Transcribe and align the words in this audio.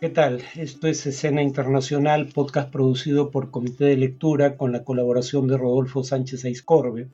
¿Qué 0.00 0.08
tal? 0.08 0.42
Esto 0.56 0.88
es 0.88 1.04
Escena 1.04 1.42
Internacional, 1.42 2.30
podcast 2.32 2.72
producido 2.72 3.30
por 3.30 3.50
Comité 3.50 3.84
de 3.84 3.98
Lectura 3.98 4.56
con 4.56 4.72
la 4.72 4.82
colaboración 4.82 5.46
de 5.46 5.58
Rodolfo 5.58 6.02
Sánchez 6.02 6.46
Aiscorbe. 6.46 7.10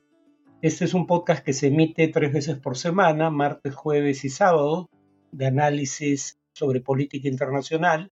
Este 0.62 0.84
es 0.84 0.94
un 0.94 1.08
podcast 1.08 1.44
que 1.44 1.52
se 1.52 1.66
emite 1.66 2.06
tres 2.06 2.32
veces 2.32 2.58
por 2.58 2.78
semana, 2.78 3.28
martes, 3.28 3.74
jueves 3.74 4.24
y 4.24 4.28
sábado, 4.28 4.88
de 5.32 5.46
análisis 5.46 6.38
sobre 6.54 6.80
política 6.80 7.26
internacional. 7.26 8.12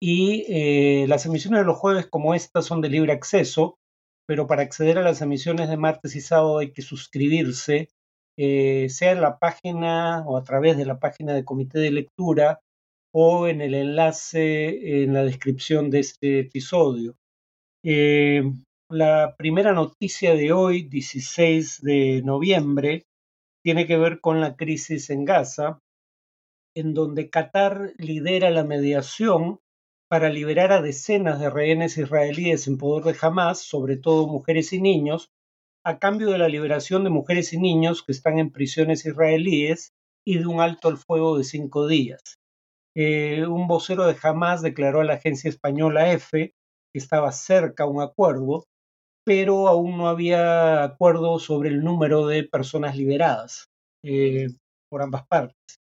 Y 0.00 0.44
eh, 0.48 1.06
las 1.08 1.26
emisiones 1.26 1.62
de 1.62 1.66
los 1.66 1.76
jueves 1.76 2.06
como 2.06 2.36
esta 2.36 2.62
son 2.62 2.80
de 2.80 2.90
libre 2.90 3.12
acceso, 3.12 3.80
pero 4.26 4.46
para 4.46 4.62
acceder 4.62 4.98
a 4.98 5.02
las 5.02 5.22
emisiones 5.22 5.68
de 5.68 5.76
martes 5.76 6.14
y 6.14 6.20
sábado 6.20 6.58
hay 6.58 6.70
que 6.70 6.82
suscribirse, 6.82 7.88
eh, 8.36 8.86
sea 8.90 9.10
en 9.10 9.22
la 9.22 9.40
página 9.40 10.22
o 10.24 10.36
a 10.36 10.44
través 10.44 10.76
de 10.76 10.86
la 10.86 11.00
página 11.00 11.34
de 11.34 11.44
Comité 11.44 11.80
de 11.80 11.90
Lectura 11.90 12.60
o 13.20 13.48
en 13.48 13.60
el 13.60 13.74
enlace 13.74 15.02
en 15.02 15.12
la 15.12 15.24
descripción 15.24 15.90
de 15.90 15.98
este 15.98 16.38
episodio. 16.38 17.16
Eh, 17.84 18.44
la 18.88 19.34
primera 19.36 19.72
noticia 19.72 20.36
de 20.36 20.52
hoy, 20.52 20.84
16 20.84 21.82
de 21.82 22.22
noviembre, 22.22 23.06
tiene 23.64 23.88
que 23.88 23.96
ver 23.98 24.20
con 24.20 24.40
la 24.40 24.54
crisis 24.54 25.10
en 25.10 25.24
Gaza, 25.24 25.80
en 26.76 26.94
donde 26.94 27.28
Qatar 27.28 27.92
lidera 27.98 28.50
la 28.50 28.62
mediación 28.62 29.58
para 30.08 30.30
liberar 30.30 30.70
a 30.70 30.80
decenas 30.80 31.40
de 31.40 31.50
rehenes 31.50 31.98
israelíes 31.98 32.68
en 32.68 32.78
poder 32.78 33.02
de 33.02 33.18
Hamas, 33.20 33.60
sobre 33.60 33.96
todo 33.96 34.28
mujeres 34.28 34.72
y 34.72 34.80
niños, 34.80 35.30
a 35.84 35.98
cambio 35.98 36.30
de 36.30 36.38
la 36.38 36.48
liberación 36.48 37.02
de 37.02 37.10
mujeres 37.10 37.52
y 37.52 37.58
niños 37.58 38.04
que 38.04 38.12
están 38.12 38.38
en 38.38 38.52
prisiones 38.52 39.04
israelíes 39.06 39.90
y 40.24 40.38
de 40.38 40.46
un 40.46 40.60
alto 40.60 40.86
al 40.86 40.98
fuego 40.98 41.36
de 41.36 41.42
cinco 41.42 41.88
días. 41.88 42.38
Eh, 42.96 43.46
un 43.46 43.68
vocero 43.68 44.06
de 44.06 44.16
Hamas 44.22 44.62
declaró 44.62 45.00
a 45.00 45.04
la 45.04 45.14
agencia 45.14 45.48
española 45.48 46.12
EFE 46.12 46.54
que 46.92 46.98
estaba 46.98 47.32
cerca 47.32 47.86
un 47.86 48.00
acuerdo, 48.00 48.64
pero 49.24 49.68
aún 49.68 49.98
no 49.98 50.08
había 50.08 50.82
acuerdo 50.82 51.38
sobre 51.38 51.68
el 51.68 51.84
número 51.84 52.26
de 52.26 52.44
personas 52.44 52.96
liberadas 52.96 53.66
eh, 54.04 54.48
por 54.90 55.02
ambas 55.02 55.26
partes. 55.26 55.78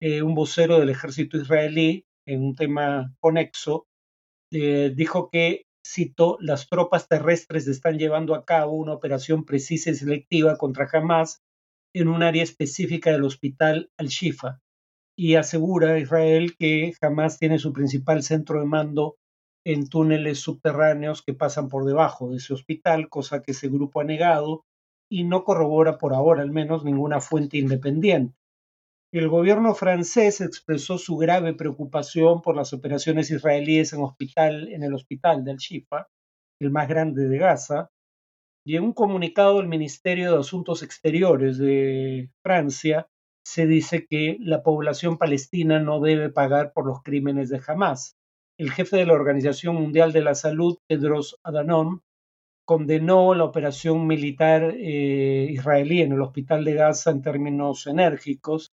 Eh, 0.00 0.22
un 0.22 0.34
vocero 0.34 0.78
del 0.78 0.90
ejército 0.90 1.36
israelí, 1.36 2.04
en 2.26 2.42
un 2.42 2.54
tema 2.54 3.14
conexo, 3.20 3.86
dijo 4.50 5.30
que, 5.30 5.64
cito, 5.84 6.38
las 6.40 6.68
tropas 6.68 7.08
terrestres 7.08 7.66
están 7.66 7.98
llevando 7.98 8.36
a 8.36 8.44
cabo 8.44 8.72
una 8.72 8.94
operación 8.94 9.44
precisa 9.44 9.90
y 9.90 9.96
selectiva 9.96 10.56
contra 10.56 10.88
Hamas 10.92 11.42
en 11.94 12.08
un 12.08 12.22
área 12.22 12.42
específica 12.42 13.10
del 13.10 13.24
hospital 13.24 13.90
Al-Shifa, 13.98 14.60
y 15.16 15.36
asegura 15.36 15.92
a 15.92 15.98
Israel 15.98 16.56
que 16.58 16.92
jamás 17.00 17.38
tiene 17.38 17.58
su 17.58 17.72
principal 17.72 18.22
centro 18.22 18.60
de 18.60 18.66
mando 18.66 19.16
en 19.64 19.88
túneles 19.88 20.40
subterráneos 20.40 21.22
que 21.22 21.34
pasan 21.34 21.68
por 21.68 21.84
debajo 21.84 22.30
de 22.30 22.36
ese 22.36 22.52
hospital, 22.52 23.08
cosa 23.08 23.42
que 23.42 23.52
ese 23.52 23.68
grupo 23.68 24.00
ha 24.00 24.04
negado 24.04 24.64
y 25.10 25.24
no 25.24 25.44
corrobora 25.44 25.98
por 25.98 26.14
ahora 26.14 26.42
al 26.42 26.50
menos 26.50 26.84
ninguna 26.84 27.20
fuente 27.20 27.58
independiente. 27.58 28.36
El 29.12 29.28
gobierno 29.28 29.74
francés 29.74 30.40
expresó 30.40 30.98
su 30.98 31.16
grave 31.16 31.54
preocupación 31.54 32.42
por 32.42 32.56
las 32.56 32.72
operaciones 32.72 33.30
israelíes 33.30 33.92
en, 33.92 34.02
hospital, 34.02 34.68
en 34.72 34.82
el 34.82 34.92
hospital 34.92 35.44
del 35.44 35.58
Shifa, 35.58 36.08
el 36.60 36.70
más 36.72 36.88
grande 36.88 37.28
de 37.28 37.38
Gaza, 37.38 37.90
y 38.66 38.76
en 38.76 38.82
un 38.82 38.92
comunicado 38.92 39.58
del 39.58 39.68
Ministerio 39.68 40.32
de 40.32 40.40
Asuntos 40.40 40.82
Exteriores 40.82 41.58
de 41.58 42.30
Francia 42.42 43.06
se 43.44 43.66
dice 43.66 44.06
que 44.06 44.38
la 44.40 44.62
población 44.62 45.18
palestina 45.18 45.78
no 45.78 46.00
debe 46.00 46.30
pagar 46.30 46.72
por 46.72 46.86
los 46.86 47.02
crímenes 47.02 47.50
de 47.50 47.60
Hamas. 47.66 48.16
El 48.58 48.70
jefe 48.70 48.96
de 48.96 49.06
la 49.06 49.12
Organización 49.12 49.76
Mundial 49.76 50.12
de 50.12 50.22
la 50.22 50.34
Salud, 50.34 50.78
Tedros 50.88 51.38
Adhanom, 51.42 52.00
condenó 52.64 53.34
la 53.34 53.44
operación 53.44 54.06
militar 54.06 54.74
eh, 54.76 55.48
israelí 55.50 56.00
en 56.00 56.12
el 56.12 56.22
hospital 56.22 56.64
de 56.64 56.74
Gaza 56.74 57.10
en 57.10 57.20
términos 57.20 57.86
enérgicos. 57.86 58.72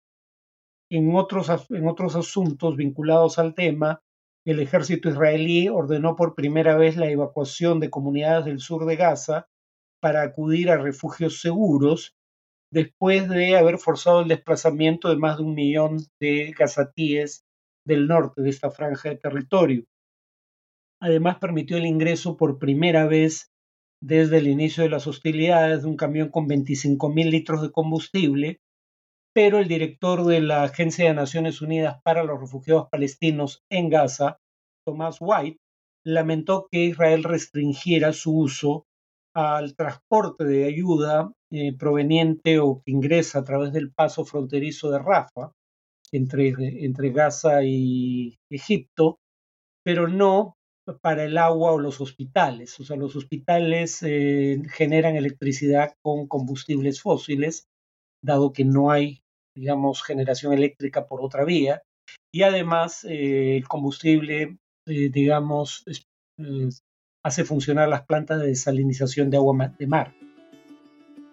En 0.90 1.14
otros, 1.14 1.48
en 1.70 1.86
otros 1.86 2.16
asuntos 2.16 2.76
vinculados 2.76 3.38
al 3.38 3.54
tema, 3.54 4.02
el 4.44 4.60
ejército 4.60 5.08
israelí 5.08 5.68
ordenó 5.68 6.16
por 6.16 6.34
primera 6.34 6.76
vez 6.76 6.96
la 6.96 7.08
evacuación 7.08 7.78
de 7.78 7.90
comunidades 7.90 8.44
del 8.46 8.60
sur 8.60 8.84
de 8.86 8.96
Gaza 8.96 9.48
para 10.00 10.22
acudir 10.22 10.70
a 10.70 10.76
refugios 10.76 11.40
seguros 11.40 12.16
después 12.72 13.28
de 13.28 13.56
haber 13.56 13.78
forzado 13.78 14.22
el 14.22 14.28
desplazamiento 14.28 15.08
de 15.08 15.16
más 15.16 15.38
de 15.38 15.44
un 15.44 15.54
millón 15.54 15.98
de 16.20 16.52
gazatíes 16.58 17.44
del 17.86 18.06
norte 18.08 18.42
de 18.42 18.50
esta 18.50 18.70
franja 18.70 19.10
de 19.10 19.16
territorio. 19.16 19.84
Además, 21.00 21.38
permitió 21.38 21.76
el 21.76 21.86
ingreso 21.86 22.36
por 22.36 22.58
primera 22.58 23.06
vez 23.06 23.52
desde 24.02 24.38
el 24.38 24.48
inicio 24.48 24.82
de 24.82 24.90
las 24.90 25.06
hostilidades 25.06 25.82
de 25.82 25.88
un 25.88 25.96
camión 25.96 26.30
con 26.30 26.46
25 26.46 27.08
mil 27.10 27.30
litros 27.30 27.62
de 27.62 27.70
combustible, 27.70 28.60
pero 29.34 29.58
el 29.58 29.68
director 29.68 30.24
de 30.24 30.40
la 30.40 30.64
Agencia 30.64 31.06
de 31.06 31.14
Naciones 31.14 31.60
Unidas 31.60 32.00
para 32.02 32.24
los 32.24 32.40
Refugiados 32.40 32.88
Palestinos 32.90 33.62
en 33.70 33.90
Gaza, 33.90 34.38
Thomas 34.86 35.18
White, 35.20 35.58
lamentó 36.04 36.68
que 36.70 36.84
Israel 36.84 37.24
restringiera 37.24 38.12
su 38.12 38.38
uso 38.38 38.86
al 39.34 39.74
transporte 39.76 40.44
de 40.44 40.64
ayuda 40.64 41.32
eh, 41.52 41.76
proveniente 41.76 42.58
o 42.58 42.82
que 42.84 42.90
ingresa 42.90 43.38
a 43.38 43.44
través 43.44 43.72
del 43.72 43.92
paso 43.92 44.24
fronterizo 44.24 44.90
de 44.90 44.98
Rafa 44.98 45.52
entre, 46.10 46.48
entre 46.84 47.10
Gaza 47.10 47.62
y 47.62 48.36
Egipto, 48.50 49.20
pero 49.84 50.08
no 50.08 50.56
para 51.02 51.22
el 51.22 51.38
agua 51.38 51.70
o 51.70 51.78
los 51.78 52.00
hospitales. 52.00 52.78
O 52.80 52.84
sea, 52.84 52.96
los 52.96 53.14
hospitales 53.14 54.02
eh, 54.02 54.60
generan 54.70 55.14
electricidad 55.14 55.92
con 56.02 56.26
combustibles 56.26 57.00
fósiles, 57.00 57.66
dado 58.24 58.52
que 58.52 58.64
no 58.64 58.90
hay, 58.90 59.20
digamos, 59.56 60.02
generación 60.02 60.52
eléctrica 60.52 61.06
por 61.06 61.22
otra 61.22 61.44
vía. 61.44 61.82
Y 62.32 62.42
además, 62.42 63.04
eh, 63.04 63.56
el 63.56 63.68
combustible, 63.68 64.58
digamos, 64.84 65.84
hace 67.24 67.44
funcionar 67.44 67.88
las 67.88 68.04
plantas 68.04 68.40
de 68.40 68.48
desalinización 68.48 69.30
de 69.30 69.36
agua 69.36 69.74
de 69.78 69.86
mar. 69.86 70.14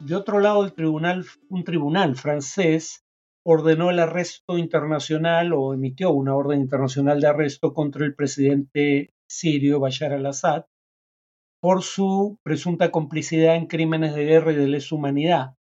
De 0.06 0.16
otro 0.18 0.42
lado, 0.42 0.66
el 0.66 0.74
tribunal, 0.74 1.26
un 1.48 1.64
tribunal 1.64 2.18
francés 2.18 3.06
ordenó 3.46 3.90
el 3.90 4.00
arresto 4.00 4.58
internacional 4.58 5.54
o 5.54 5.74
emitió 5.74 6.12
una 6.12 6.36
orden 6.36 6.60
internacional 6.60 7.22
de 7.22 7.28
arresto 7.28 7.74
contra 7.74 8.06
el 8.06 8.14
presidente 8.14 9.14
sirio 9.30 9.80
Bashar 9.80 10.12
al-Assad 10.12 10.66
por 11.62 11.84
su 11.84 12.38
presunta 12.44 12.92
complicidad 12.92 13.56
en 13.56 13.68
crímenes 13.68 14.14
de 14.14 14.26
guerra 14.26 14.52
y 14.52 14.58
de 14.58 14.68
lesa 14.68 14.94
humanidad. 14.94 15.56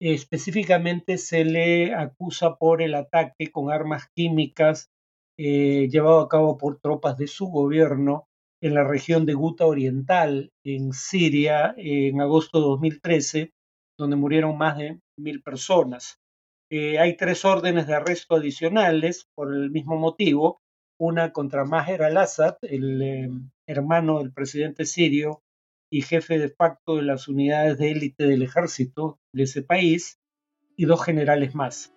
Específicamente 0.00 1.16
se 1.16 1.44
le 1.44 1.94
acusa 1.94 2.56
por 2.56 2.82
el 2.82 2.96
ataque 2.96 3.52
con 3.52 3.70
armas 3.70 4.08
químicas 4.12 4.90
eh, 5.38 5.88
llevado 5.88 6.18
a 6.18 6.28
cabo 6.28 6.58
por 6.58 6.80
tropas 6.80 7.16
de 7.16 7.28
su 7.28 7.46
gobierno 7.46 8.26
en 8.60 8.74
la 8.74 8.82
región 8.82 9.24
de 9.24 9.34
Guta 9.34 9.66
Oriental, 9.66 10.50
en 10.64 10.92
Siria, 10.92 11.74
en 11.76 12.20
agosto 12.20 12.58
de 12.58 12.66
2013, 12.66 13.52
donde 13.98 14.16
murieron 14.16 14.56
más 14.58 14.78
de 14.78 15.00
mil 15.18 15.42
personas. 15.42 16.20
Eh, 16.70 16.98
hay 16.98 17.16
tres 17.16 17.44
órdenes 17.44 17.86
de 17.86 17.94
arresto 17.94 18.36
adicionales 18.36 19.28
por 19.34 19.54
el 19.54 19.70
mismo 19.70 19.96
motivo, 19.96 20.60
una 20.98 21.32
contra 21.32 21.64
Maher 21.64 22.02
al-Assad, 22.02 22.56
el 22.62 23.02
eh, 23.02 23.30
hermano 23.66 24.18
del 24.18 24.32
presidente 24.32 24.84
sirio 24.86 25.42
y 25.92 26.02
jefe 26.02 26.38
de 26.38 26.48
facto 26.48 26.96
de 26.96 27.02
las 27.02 27.28
unidades 27.28 27.78
de 27.78 27.92
élite 27.92 28.26
del 28.26 28.42
ejército 28.42 29.18
de 29.32 29.44
ese 29.44 29.62
país, 29.62 30.18
y 30.76 30.86
dos 30.86 31.04
generales 31.04 31.54
más. 31.54 31.92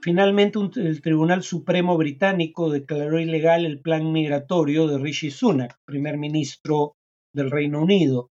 Finalmente, 0.00 0.60
el 0.76 1.02
Tribunal 1.02 1.42
Supremo 1.42 1.96
británico 1.96 2.70
declaró 2.70 3.18
ilegal 3.18 3.66
el 3.66 3.80
plan 3.80 4.12
migratorio 4.12 4.86
de 4.86 4.98
Rishi 4.98 5.30
Sunak, 5.30 5.76
primer 5.84 6.16
ministro 6.18 6.94
del 7.34 7.50
Reino 7.50 7.82
Unido. 7.82 8.30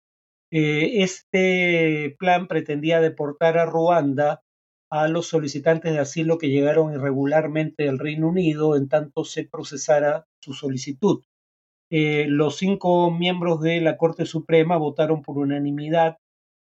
Eh, 0.52 1.02
este 1.02 2.17
plan 2.19 2.49
pretendía 2.49 3.00
deportar 3.00 3.58
a 3.58 3.67
Ruanda 3.67 4.43
a 4.91 5.06
los 5.06 5.29
solicitantes 5.29 5.93
de 5.93 6.00
asilo 6.00 6.38
que 6.38 6.49
llegaron 6.49 6.93
irregularmente 6.93 7.88
al 7.88 7.99
Reino 7.99 8.29
Unido 8.29 8.76
en 8.76 8.88
tanto 8.88 9.25
se 9.25 9.44
procesara 9.44 10.26
su 10.41 10.52
solicitud. 10.52 11.23
Eh, 11.93 12.26
los 12.29 12.56
cinco 12.56 13.11
miembros 13.11 13.61
de 13.61 13.81
la 13.81 13.97
Corte 13.97 14.26
Suprema 14.26 14.76
votaron 14.76 15.23
por 15.23 15.38
unanimidad 15.38 16.19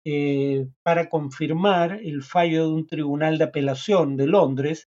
eh, 0.05 0.69
para 0.83 1.09
confirmar 1.09 2.01
el 2.03 2.23
fallo 2.23 2.67
de 2.67 2.73
un 2.73 2.87
tribunal 2.87 3.39
de 3.39 3.45
apelación 3.45 4.17
de 4.17 4.27
Londres 4.27 4.89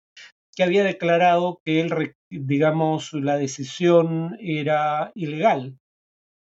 que 0.56 0.64
había 0.64 0.84
declarado 0.84 1.62
que 1.64 1.82
el, 1.82 2.16
digamos, 2.30 3.14
la 3.14 3.38
decisión 3.38 4.38
era 4.40 5.12
ilegal. 5.16 5.78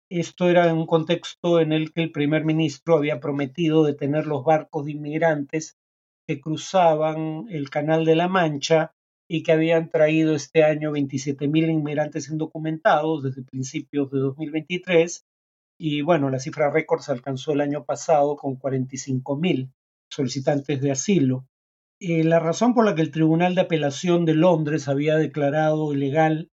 Esto 0.08 0.48
era 0.48 0.68
en 0.68 0.76
un 0.76 0.86
contexto 0.86 1.58
en 1.58 1.72
el 1.72 1.92
que 1.92 2.02
el 2.02 2.12
primer 2.12 2.44
ministro 2.44 2.96
había 2.96 3.18
prometido 3.18 3.82
detener 3.82 4.26
los 4.26 4.44
barcos 4.44 4.84
de 4.84 4.92
inmigrantes 4.92 5.76
que 6.28 6.40
cruzaban 6.40 7.46
el 7.48 7.70
Canal 7.70 8.04
de 8.04 8.14
la 8.14 8.28
Mancha 8.28 8.92
y 9.28 9.42
que 9.42 9.50
habían 9.50 9.90
traído 9.90 10.36
este 10.36 10.62
año 10.62 10.92
27.000 10.92 11.70
inmigrantes 11.70 12.28
indocumentados 12.28 13.24
desde 13.24 13.42
principios 13.42 14.10
de 14.12 14.20
2023 14.20 15.24
y 15.78 16.02
bueno, 16.02 16.30
la 16.30 16.38
cifra 16.38 16.70
récord 16.70 17.00
se 17.00 17.12
alcanzó 17.12 17.52
el 17.52 17.60
año 17.60 17.84
pasado 17.84 18.36
con 18.36 18.58
45.000 18.58 19.72
solicitantes 20.08 20.80
de 20.80 20.92
asilo. 20.92 21.46
Eh, 22.00 22.22
la 22.22 22.38
razón 22.38 22.74
por 22.74 22.84
la 22.84 22.94
que 22.94 23.02
el 23.02 23.10
Tribunal 23.10 23.54
de 23.54 23.62
Apelación 23.62 24.24
de 24.24 24.34
Londres 24.34 24.86
había 24.86 25.16
declarado 25.16 25.92
ilegal 25.92 26.50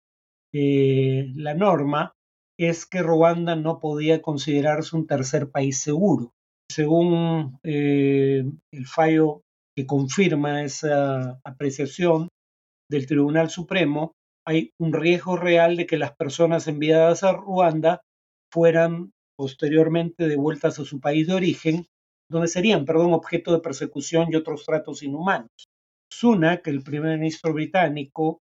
eh, 0.53 1.31
la 1.35 1.53
norma 1.53 2.15
es 2.57 2.85
que 2.85 3.01
Ruanda 3.01 3.55
no 3.55 3.79
podía 3.79 4.21
considerarse 4.21 4.95
un 4.95 5.07
tercer 5.07 5.49
país 5.49 5.79
seguro. 5.79 6.33
Según 6.69 7.59
eh, 7.63 8.43
el 8.71 8.87
fallo 8.87 9.41
que 9.75 9.85
confirma 9.85 10.63
esa 10.63 11.39
apreciación 11.43 12.29
del 12.89 13.07
Tribunal 13.07 13.49
Supremo, 13.49 14.13
hay 14.45 14.71
un 14.79 14.93
riesgo 14.93 15.37
real 15.37 15.77
de 15.77 15.85
que 15.85 15.97
las 15.97 16.15
personas 16.15 16.67
enviadas 16.67 17.23
a 17.23 17.33
Ruanda 17.33 18.01
fueran 18.51 19.11
posteriormente 19.37 20.27
devueltas 20.27 20.79
a 20.79 20.85
su 20.85 20.99
país 20.99 21.27
de 21.27 21.33
origen, 21.33 21.85
donde 22.29 22.47
serían, 22.47 22.85
perdón, 22.85 23.13
objeto 23.13 23.51
de 23.51 23.61
persecución 23.61 24.27
y 24.29 24.35
otros 24.35 24.65
tratos 24.65 25.01
inhumanos. 25.01 25.49
Sunak, 26.11 26.67
el 26.67 26.83
primer 26.83 27.17
ministro 27.17 27.53
británico, 27.53 28.41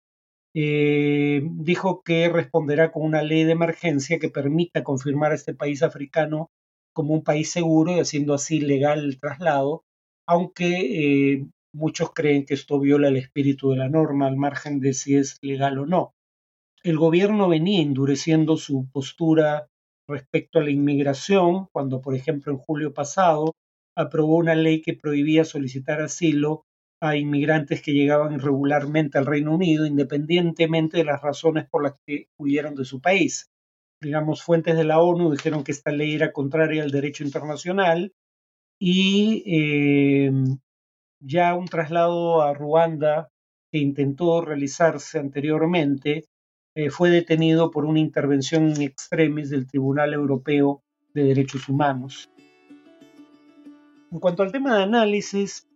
eh, 0.54 1.42
dijo 1.44 2.02
que 2.04 2.30
responderá 2.30 2.92
con 2.92 3.04
una 3.04 3.22
ley 3.22 3.44
de 3.44 3.52
emergencia 3.52 4.20
que 4.20 4.30
permita 4.30 4.84
confirmar 4.84 5.32
a 5.32 5.36
este 5.36 5.54
país 5.54 5.84
africano 5.84 6.50
como 6.94 7.14
un 7.14 7.24
país 7.24 7.52
seguro 7.52 7.96
y 7.96 8.00
haciendo 8.00 8.34
así 8.34 8.60
legal 8.60 9.00
el 9.00 9.20
traslado, 9.20 9.84
aunque 10.28 11.34
eh, 11.34 11.46
muchos 11.74 12.14
creen 12.14 12.46
que 12.46 12.56
esto 12.56 12.80
viola 12.80 13.10
el 13.10 13.18
espíritu 13.18 13.72
de 13.72 13.78
la 13.78 13.90
norma 13.90 14.28
al 14.28 14.38
margen 14.38 14.80
de 14.80 14.94
si 14.94 15.16
es 15.16 15.38
legal 15.42 15.78
o 15.78 15.86
no. 15.86 16.14
El 16.84 16.98
gobierno 16.98 17.48
venía 17.50 17.82
endureciendo 17.82 18.58
su 18.58 18.90
postura 18.92 19.68
respecto 20.08 20.60
a 20.60 20.64
la 20.64 20.72
inmigración, 20.72 21.68
cuando 21.72 22.02
por 22.02 22.16
ejemplo 22.16 22.52
en 22.52 22.58
julio 22.58 22.94
pasado 22.94 23.54
aprobó 23.96 24.38
una 24.38 24.56
ley 24.56 24.82
que 24.82 24.94
prohibía 24.94 25.46
solicitar 25.46 26.02
asilo 26.02 26.66
a 27.02 27.16
inmigrantes 27.16 27.82
que 27.82 27.94
llegaban 27.94 28.34
irregularmente 28.34 29.18
al 29.18 29.26
Reino 29.26 29.56
Unido, 29.56 29.86
independientemente 29.86 30.98
de 30.98 31.06
las 31.06 31.22
razones 31.22 31.68
por 31.70 31.84
las 31.84 31.96
que 32.06 32.28
huyeron 32.38 32.76
de 32.76 32.86
su 32.86 33.00
país. 33.00 33.50
Digamos, 34.02 34.44
fuentes 34.44 34.78
de 34.78 34.84
la 34.84 35.02
ONU 35.02 35.32
dijeron 35.32 35.64
que 35.64 35.72
esta 35.72 35.92
ley 35.92 36.16
era 36.16 36.32
contraria 36.32 36.84
al 36.84 36.92
derecho 36.92 37.24
internacional 37.24 38.14
y 38.80 39.44
eh, 39.46 40.32
ya 41.20 41.56
un 41.56 41.68
traslado 41.68 42.42
a 42.42 42.54
Ruanda 42.54 43.30
que 43.72 43.80
intentó 43.80 44.42
realizarse 44.42 45.20
anteriormente 45.20 46.26
eh, 46.76 46.90
fue 46.90 47.10
detenido 47.10 47.72
por 47.72 47.86
una 47.86 48.00
intervención 48.00 48.70
in 48.70 48.82
extremis 48.82 49.50
del 49.50 49.68
Tribunal 49.68 50.14
Europeo 50.14 50.82
de 51.14 51.24
Derechos 51.24 51.68
Humanos. 51.68 52.30
En 54.12 54.20
cuanto 54.20 54.44
al 54.44 54.52
tema 54.52 54.78
de 54.78 54.84
análisis, 54.84 55.69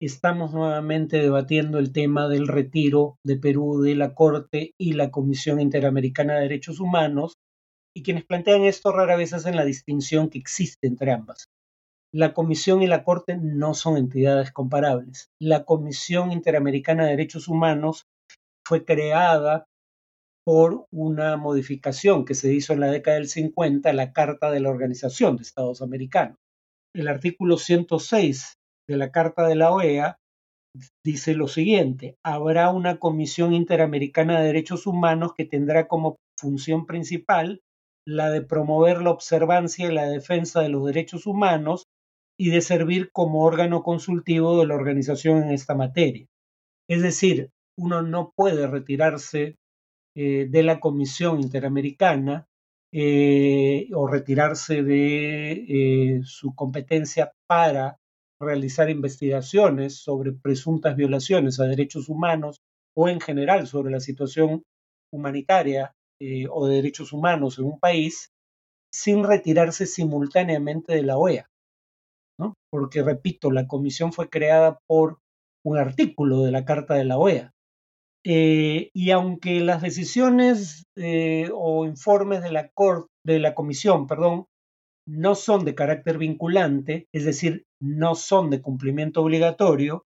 estamos 0.00 0.52
nuevamente 0.52 1.18
debatiendo 1.18 1.78
el 1.78 1.92
tema 1.92 2.28
del 2.28 2.48
retiro 2.48 3.16
de 3.24 3.36
Perú 3.36 3.80
de 3.80 3.94
la 3.94 4.14
Corte 4.14 4.72
y 4.78 4.92
la 4.92 5.10
Comisión 5.10 5.60
Interamericana 5.60 6.34
de 6.34 6.42
Derechos 6.42 6.80
Humanos, 6.80 7.34
y 7.94 8.02
quienes 8.02 8.26
plantean 8.26 8.64
esto 8.64 8.92
rara 8.92 9.16
vez 9.16 9.32
hacen 9.32 9.56
la 9.56 9.64
distinción 9.64 10.28
que 10.28 10.38
existe 10.38 10.86
entre 10.86 11.12
ambas. 11.12 11.46
La 12.12 12.34
Comisión 12.34 12.82
y 12.82 12.86
la 12.86 13.04
Corte 13.04 13.38
no 13.40 13.72
son 13.72 13.96
entidades 13.96 14.52
comparables. 14.52 15.28
La 15.40 15.64
Comisión 15.64 16.30
Interamericana 16.30 17.04
de 17.04 17.10
Derechos 17.10 17.48
Humanos 17.48 18.04
fue 18.66 18.84
creada 18.84 19.64
por 20.44 20.86
una 20.92 21.36
modificación 21.36 22.24
que 22.24 22.34
se 22.34 22.52
hizo 22.52 22.72
en 22.72 22.80
la 22.80 22.90
década 22.90 23.16
del 23.16 23.28
50 23.28 23.90
a 23.90 23.94
la 23.94 24.12
Carta 24.12 24.50
de 24.50 24.60
la 24.60 24.70
Organización 24.70 25.36
de 25.36 25.42
Estados 25.42 25.82
Americanos. 25.82 26.36
El 26.94 27.08
artículo 27.08 27.56
106 27.56 28.56
de 28.88 28.96
la 28.96 29.10
Carta 29.10 29.46
de 29.46 29.56
la 29.56 29.72
OEA 29.72 30.18
dice 31.04 31.34
lo 31.34 31.48
siguiente, 31.48 32.16
habrá 32.22 32.70
una 32.70 32.98
Comisión 32.98 33.54
Interamericana 33.54 34.40
de 34.40 34.46
Derechos 34.46 34.86
Humanos 34.86 35.32
que 35.34 35.44
tendrá 35.44 35.88
como 35.88 36.16
función 36.38 36.86
principal 36.86 37.60
la 38.06 38.30
de 38.30 38.42
promover 38.42 39.02
la 39.02 39.10
observancia 39.10 39.88
y 39.88 39.92
la 39.92 40.08
defensa 40.08 40.60
de 40.60 40.68
los 40.68 40.84
derechos 40.86 41.26
humanos 41.26 41.84
y 42.38 42.50
de 42.50 42.60
servir 42.60 43.10
como 43.12 43.44
órgano 43.44 43.82
consultivo 43.82 44.60
de 44.60 44.66
la 44.66 44.74
organización 44.74 45.42
en 45.42 45.50
esta 45.50 45.74
materia. 45.74 46.26
Es 46.88 47.02
decir, 47.02 47.50
uno 47.78 48.02
no 48.02 48.32
puede 48.36 48.66
retirarse 48.66 49.56
eh, 50.14 50.46
de 50.48 50.62
la 50.62 50.78
Comisión 50.78 51.40
Interamericana 51.40 52.46
eh, 52.92 53.88
o 53.92 54.06
retirarse 54.06 54.82
de 54.82 55.52
eh, 55.52 56.20
su 56.22 56.54
competencia 56.54 57.32
para 57.48 57.98
realizar 58.40 58.90
investigaciones 58.90 59.96
sobre 59.96 60.32
presuntas 60.32 60.96
violaciones 60.96 61.58
a 61.60 61.64
derechos 61.64 62.08
humanos 62.08 62.60
o 62.94 63.08
en 63.08 63.20
general 63.20 63.66
sobre 63.66 63.90
la 63.90 64.00
situación 64.00 64.62
humanitaria 65.12 65.92
eh, 66.20 66.46
o 66.50 66.66
de 66.66 66.76
derechos 66.76 67.12
humanos 67.12 67.58
en 67.58 67.66
un 67.66 67.78
país 67.78 68.30
sin 68.92 69.24
retirarse 69.24 69.86
simultáneamente 69.86 70.94
de 70.94 71.02
la 71.02 71.18
OEA. 71.18 71.46
¿no? 72.38 72.54
Porque, 72.70 73.02
repito, 73.02 73.50
la 73.50 73.66
comisión 73.66 74.12
fue 74.12 74.28
creada 74.28 74.78
por 74.86 75.18
un 75.64 75.78
artículo 75.78 76.42
de 76.42 76.52
la 76.52 76.64
Carta 76.64 76.94
de 76.94 77.04
la 77.04 77.18
OEA. 77.18 77.52
Eh, 78.24 78.90
y 78.92 79.10
aunque 79.10 79.60
las 79.60 79.82
decisiones 79.82 80.84
eh, 80.96 81.48
o 81.54 81.84
informes 81.84 82.42
de 82.42 82.50
la, 82.50 82.72
de 83.24 83.38
la 83.38 83.54
comisión 83.54 84.08
perdón, 84.08 84.46
no 85.08 85.34
son 85.34 85.64
de 85.64 85.74
carácter 85.74 86.18
vinculante, 86.18 87.06
es 87.14 87.24
decir, 87.24 87.64
no 87.80 88.14
son 88.14 88.50
de 88.50 88.60
cumplimiento 88.60 89.22
obligatorio, 89.22 90.04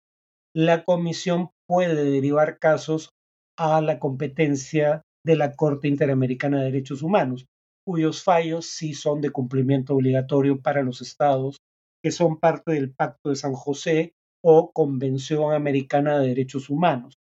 la 0.55 0.83
Comisión 0.83 1.49
puede 1.67 2.03
derivar 2.03 2.57
casos 2.57 3.11
a 3.57 3.81
la 3.81 3.99
competencia 3.99 5.03
de 5.25 5.35
la 5.35 5.53
Corte 5.53 5.87
Interamericana 5.87 6.59
de 6.59 6.65
Derechos 6.65 7.03
Humanos, 7.03 7.45
cuyos 7.85 8.23
fallos 8.23 8.65
sí 8.65 8.93
son 8.93 9.21
de 9.21 9.29
cumplimiento 9.29 9.95
obligatorio 9.95 10.61
para 10.61 10.83
los 10.83 11.01
estados 11.01 11.57
que 12.03 12.11
son 12.11 12.39
parte 12.39 12.73
del 12.73 12.93
Pacto 12.93 13.29
de 13.29 13.35
San 13.35 13.53
José 13.53 14.13
o 14.43 14.71
Convención 14.71 15.53
Americana 15.53 16.19
de 16.19 16.29
Derechos 16.29 16.69
Humanos. 16.69 17.15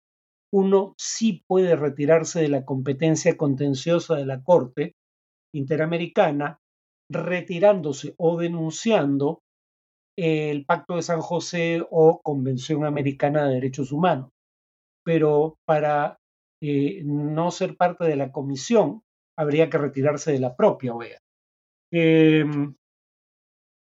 Uno 0.52 0.94
sí 0.98 1.42
puede 1.48 1.76
retirarse 1.76 2.40
de 2.40 2.48
la 2.48 2.64
competencia 2.64 3.36
contenciosa 3.36 4.14
de 4.16 4.26
la 4.26 4.42
Corte 4.42 4.94
Interamericana 5.54 6.58
retirándose 7.10 8.14
o 8.18 8.36
denunciando 8.36 9.42
el 10.16 10.64
Pacto 10.64 10.96
de 10.96 11.02
San 11.02 11.20
José 11.20 11.84
o 11.90 12.20
Convención 12.22 12.84
Americana 12.84 13.46
de 13.46 13.54
Derechos 13.54 13.92
Humanos. 13.92 14.30
Pero 15.04 15.58
para 15.66 16.18
eh, 16.62 17.02
no 17.04 17.50
ser 17.50 17.76
parte 17.76 18.04
de 18.04 18.16
la 18.16 18.32
comisión, 18.32 19.02
habría 19.38 19.68
que 19.68 19.78
retirarse 19.78 20.32
de 20.32 20.40
la 20.40 20.56
propia 20.56 20.94
OEA. 20.94 21.18
Em, 21.92 22.74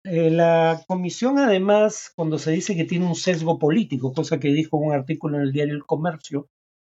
eh, 0.05 0.31
la 0.31 0.83
comisión, 0.87 1.39
además, 1.39 2.13
cuando 2.17 2.39
se 2.39 2.51
dice 2.51 2.75
que 2.77 2.85
tiene 2.85 3.07
un 3.07 3.15
sesgo 3.15 3.59
político, 3.59 4.13
cosa 4.13 4.41
que 4.41 4.49
dijo 4.49 4.77
un 4.77 4.93
artículo 4.93 5.37
en 5.37 5.45
el 5.45 5.53
diario 5.53 5.75
El 5.75 5.87
Comercio, 5.87 6.49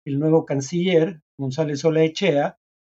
el 0.06 0.20
nuevo 0.20 0.46
canciller, 0.46 1.22
González 1.38 1.84
Olaechea, 1.86 2.58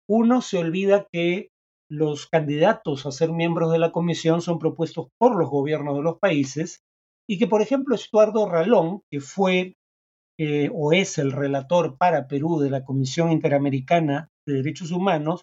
uno 0.10 0.42
se 0.42 0.58
olvida 0.58 1.08
que 1.12 1.51
los 1.92 2.26
candidatos 2.26 3.06
a 3.06 3.12
ser 3.12 3.34
miembros 3.34 3.70
de 3.74 3.78
la 3.78 3.92
comisión 3.92 4.42
son 4.42 4.60
propuestos 4.60 5.10
por 5.20 5.36
los 5.38 5.50
gobiernos 5.50 5.98
de 5.98 6.04
los 6.04 6.20
países 6.20 6.86
y 7.30 7.38
que, 7.38 7.48
por 7.48 7.62
ejemplo, 7.62 7.96
Estuardo 7.96 8.50
Ralón, 8.50 9.02
que 9.12 9.20
fue 9.20 9.76
eh, 10.40 10.70
o 10.74 10.94
es 10.94 11.18
el 11.18 11.34
relator 11.34 11.98
para 11.98 12.30
Perú 12.30 12.60
de 12.60 12.70
la 12.70 12.86
Comisión 12.86 13.30
Interamericana 13.34 14.30
de 14.48 14.54
Derechos 14.54 14.92
Humanos, 14.92 15.42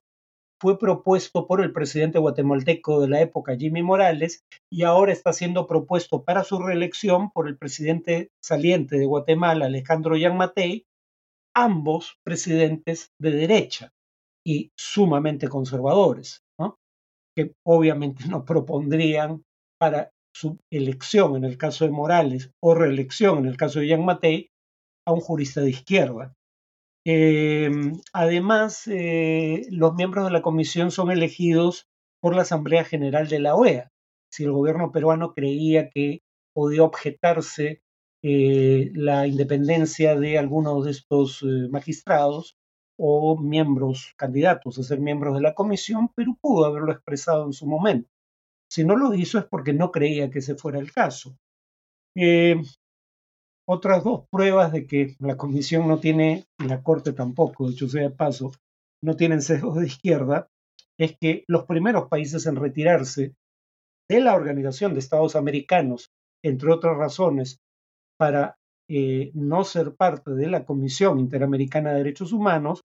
fue 0.58 0.78
propuesto 0.78 1.46
por 1.46 1.60
el 1.60 1.70
presidente 1.70 2.18
guatemalteco 2.18 3.02
de 3.02 3.08
la 3.08 3.20
época, 3.20 3.54
Jimmy 3.54 3.82
Morales, 3.82 4.40
y 4.72 4.84
ahora 4.84 5.12
está 5.12 5.34
siendo 5.34 5.66
propuesto 5.66 6.24
para 6.24 6.44
su 6.44 6.58
reelección 6.60 7.30
por 7.30 7.46
el 7.46 7.58
presidente 7.58 8.30
saliente 8.42 8.98
de 8.98 9.04
Guatemala, 9.04 9.66
Alejandro 9.66 10.16
Yanmatei, 10.16 10.86
ambos 11.54 12.16
presidentes 12.24 13.12
de 13.20 13.32
derecha 13.32 13.92
y 14.48 14.72
sumamente 14.78 15.46
conservadores, 15.46 16.42
que 17.36 17.52
obviamente 17.66 18.24
no 18.30 18.46
propondrían 18.46 19.44
para 19.78 20.10
su 20.34 20.58
elección 20.72 21.36
en 21.36 21.44
el 21.44 21.58
caso 21.58 21.84
de 21.84 21.90
Morales 21.90 22.50
o 22.62 22.74
reelección 22.74 23.40
en 23.40 23.46
el 23.46 23.58
caso 23.58 23.80
de 23.80 23.88
Jean 23.88 24.06
Matei 24.06 24.48
a 25.06 25.12
un 25.12 25.20
jurista 25.20 25.60
de 25.60 25.70
izquierda. 25.70 26.34
Em, 27.04 28.00
además, 28.14 28.86
eh, 28.86 29.66
los 29.70 29.94
miembros 29.94 30.24
de 30.24 30.32
la 30.32 30.42
comisión 30.42 30.90
son 30.90 31.10
elegidos 31.10 31.86
por 32.22 32.34
la 32.34 32.42
Asamblea 32.42 32.84
General 32.84 33.28
de 33.28 33.40
la 33.40 33.54
OEA. 33.54 33.90
Si 34.32 34.44
el 34.44 34.52
gobierno 34.52 34.92
peruano 34.92 35.34
creía 35.34 35.90
que 35.90 36.20
podía 36.54 36.84
objetarse 36.84 37.82
eh, 38.22 38.90
la 38.94 39.26
independencia 39.26 40.18
de 40.18 40.38
algunos 40.38 40.86
de 40.86 40.90
estos 40.92 41.42
eh, 41.42 41.68
magistrados 41.70 42.57
o 42.98 43.38
miembros 43.38 44.12
candidatos 44.16 44.78
a 44.78 44.82
ser 44.82 45.00
miembros 45.00 45.34
de 45.34 45.40
la 45.40 45.54
comisión, 45.54 46.10
pero 46.14 46.36
pudo 46.40 46.66
haberlo 46.66 46.92
expresado 46.92 47.46
en 47.46 47.52
su 47.52 47.66
momento. 47.66 48.10
Si 48.70 48.84
no 48.84 48.96
lo 48.96 49.14
hizo 49.14 49.38
es 49.38 49.44
porque 49.44 49.72
no 49.72 49.92
creía 49.92 50.30
que 50.30 50.40
ese 50.40 50.56
fuera 50.56 50.78
el 50.78 50.92
caso. 50.92 51.36
Eh, 52.16 52.60
otras 53.66 54.02
dos 54.02 54.26
pruebas 54.30 54.72
de 54.72 54.86
que 54.86 55.14
la 55.20 55.36
comisión 55.36 55.86
no 55.86 56.00
tiene, 56.00 56.46
y 56.58 56.64
la 56.64 56.82
Corte 56.82 57.12
tampoco, 57.12 57.66
de 57.66 57.74
hecho 57.74 57.88
sea 57.88 58.02
de 58.02 58.10
paso, 58.10 58.52
no 59.02 59.14
tienen 59.14 59.42
sesgos 59.42 59.76
de 59.76 59.86
izquierda, 59.86 60.48
es 60.98 61.16
que 61.18 61.44
los 61.46 61.64
primeros 61.64 62.08
países 62.08 62.46
en 62.46 62.56
retirarse 62.56 63.36
de 64.08 64.20
la 64.20 64.34
Organización 64.34 64.94
de 64.94 65.00
Estados 65.00 65.36
Americanos, 65.36 66.10
entre 66.42 66.72
otras 66.72 66.96
razones, 66.96 67.60
para 68.18 68.57
eh, 68.88 69.30
no 69.34 69.64
ser 69.64 69.94
parte 69.94 70.32
de 70.32 70.48
la 70.48 70.64
Comisión 70.64 71.18
Interamericana 71.18 71.90
de 71.90 71.98
Derechos 71.98 72.32
Humanos, 72.32 72.82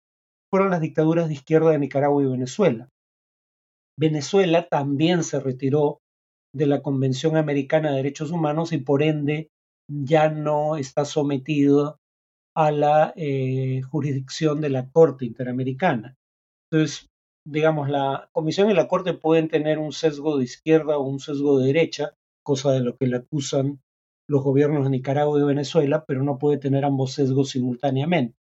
fueron 0.50 0.72
las 0.72 0.82
dictaduras 0.82 1.28
de 1.28 1.36
izquierda 1.36 1.72
de 1.72 1.80
Nicaragua 1.80 2.24
y 2.24 2.28
Venezuela. 2.28 2.90
Venezuela 3.98 4.68
también 4.68 5.24
se 5.24 5.40
retiró 5.40 6.00
de 6.54 6.66
la 6.66 6.82
Convención 6.82 7.38
Americana 7.38 7.92
de 7.92 7.98
Derechos 7.98 8.32
Humanos 8.32 8.74
y 8.74 8.80
por 8.80 9.04
ende 9.04 9.50
ya 9.90 10.30
no 10.30 10.76
está 10.76 11.06
sometido 11.06 11.98
a 12.56 12.72
la 12.72 13.14
eh, 13.16 13.82
jurisdicción 13.82 14.60
de 14.60 14.70
la 14.70 14.90
Corte 14.90 15.26
Interamericana. 15.26 16.16
Entonces, 16.70 17.08
digamos, 17.48 17.90
la 17.90 18.30
Comisión 18.34 18.70
y 18.70 18.74
la 18.74 18.88
Corte 18.88 19.14
pueden 19.14 19.48
tener 19.48 19.80
un 19.80 19.92
sesgo 19.92 20.38
de 20.38 20.44
izquierda 20.46 20.98
o 20.98 21.08
un 21.08 21.20
sesgo 21.20 21.60
de 21.60 21.68
derecha, 21.68 22.14
cosa 22.44 22.72
de 22.72 22.82
lo 22.82 22.98
que 22.98 23.08
le 23.08 23.18
acusan 23.18 23.80
los 24.28 24.44
gobiernos 24.44 24.84
de 24.84 24.92
Nicaragua 24.92 25.40
y 25.40 25.44
Venezuela, 25.44 26.06
pero 26.06 26.24
no 26.24 26.38
puede 26.38 26.58
tener 26.58 26.86
ambos 26.86 27.14
sesgos 27.14 27.50
simultáneamente. 27.50 28.38